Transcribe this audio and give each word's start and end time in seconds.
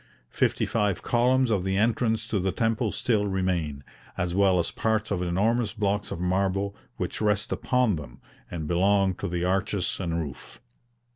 Fifty 0.31 0.65
five 0.65 1.03
columns 1.03 1.51
of 1.51 1.63
the 1.63 1.77
entrance 1.77 2.27
to 2.27 2.39
the 2.39 2.51
temple 2.51 2.91
still 2.91 3.27
remain, 3.27 3.83
as 4.17 4.33
well 4.33 4.57
as 4.57 4.71
parts 4.71 5.11
of 5.11 5.21
enormous 5.21 5.73
blocks 5.73 6.09
of 6.09 6.19
marble 6.19 6.75
which 6.97 7.21
rest 7.21 7.51
upon 7.51 7.97
them, 7.97 8.19
and 8.49 8.67
belonged 8.67 9.19
to 9.19 9.27
the 9.27 9.43
arches 9.45 9.97
and 9.99 10.19
roof. 10.19 10.59